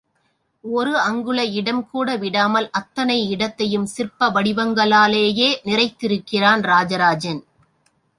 ஒரு 0.63 0.93
அங்குல 0.99 1.39
இடங்கூட 1.59 2.17
விடாமல் 2.17 2.67
அத்தனை 2.71 3.17
இடத்தையும் 3.27 3.85
சிற்ப 3.85 4.29
வடிவங்களாலேயே 4.29 5.49
நிறைத்திருக்கிறான் 5.65 6.63
ராஜராஜன். 6.63 7.41